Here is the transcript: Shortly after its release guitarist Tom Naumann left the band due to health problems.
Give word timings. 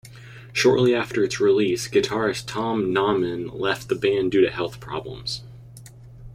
Shortly 0.51 0.95
after 0.95 1.23
its 1.23 1.39
release 1.39 1.87
guitarist 1.87 2.45
Tom 2.47 2.91
Naumann 2.91 3.49
left 3.53 3.87
the 3.87 3.93
band 3.93 4.31
due 4.31 4.41
to 4.41 4.49
health 4.49 4.79
problems. 4.79 5.41